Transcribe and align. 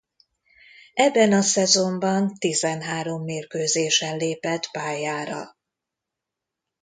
Ebben 0.93 1.31
a 1.31 1.41
szezonban 1.41 2.33
tizenhárom 2.39 3.23
mérkőzésen 3.23 4.17
lépett 4.17 4.69
pályára. 4.71 5.55